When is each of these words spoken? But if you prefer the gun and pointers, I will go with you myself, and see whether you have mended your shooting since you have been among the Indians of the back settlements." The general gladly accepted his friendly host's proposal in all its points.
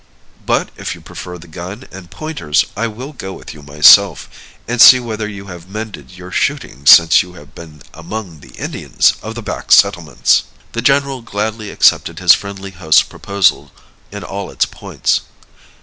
But 0.47 0.71
if 0.77 0.95
you 0.95 1.01
prefer 1.01 1.37
the 1.37 1.47
gun 1.47 1.87
and 1.91 2.09
pointers, 2.09 2.65
I 2.75 2.87
will 2.87 3.13
go 3.13 3.33
with 3.33 3.53
you 3.53 3.61
myself, 3.61 4.27
and 4.67 4.81
see 4.81 4.99
whether 4.99 5.27
you 5.27 5.45
have 5.45 5.69
mended 5.69 6.09
your 6.17 6.31
shooting 6.31 6.87
since 6.87 7.21
you 7.21 7.33
have 7.33 7.53
been 7.53 7.83
among 7.93 8.39
the 8.39 8.49
Indians 8.57 9.13
of 9.21 9.35
the 9.35 9.43
back 9.43 9.71
settlements." 9.71 10.45
The 10.71 10.81
general 10.81 11.21
gladly 11.21 11.69
accepted 11.69 12.17
his 12.17 12.33
friendly 12.33 12.71
host's 12.71 13.03
proposal 13.03 13.71
in 14.11 14.23
all 14.23 14.49
its 14.49 14.65
points. 14.65 15.21